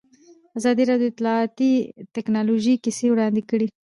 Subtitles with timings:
[0.57, 1.71] ازادي راډیو د اطلاعاتی
[2.15, 3.67] تکنالوژي کیسې وړاندې کړي.